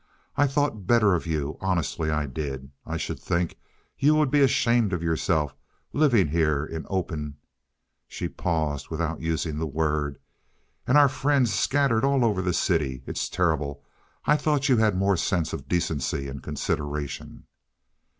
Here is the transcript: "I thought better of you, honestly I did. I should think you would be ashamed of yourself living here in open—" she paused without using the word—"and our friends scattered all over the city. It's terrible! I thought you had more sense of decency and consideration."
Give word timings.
"I 0.35 0.47
thought 0.47 0.87
better 0.87 1.13
of 1.13 1.27
you, 1.27 1.59
honestly 1.61 2.09
I 2.09 2.25
did. 2.25 2.71
I 2.87 2.97
should 2.97 3.19
think 3.19 3.59
you 3.99 4.15
would 4.15 4.31
be 4.31 4.41
ashamed 4.41 4.93
of 4.93 5.03
yourself 5.03 5.55
living 5.93 6.29
here 6.29 6.65
in 6.65 6.87
open—" 6.89 7.35
she 8.07 8.27
paused 8.27 8.89
without 8.89 9.21
using 9.21 9.59
the 9.59 9.67
word—"and 9.67 10.97
our 10.97 11.07
friends 11.07 11.53
scattered 11.53 12.03
all 12.03 12.25
over 12.25 12.41
the 12.41 12.51
city. 12.51 13.03
It's 13.05 13.29
terrible! 13.29 13.83
I 14.25 14.37
thought 14.37 14.69
you 14.69 14.77
had 14.77 14.97
more 14.97 15.17
sense 15.17 15.53
of 15.53 15.67
decency 15.69 16.27
and 16.27 16.41
consideration." 16.41 17.45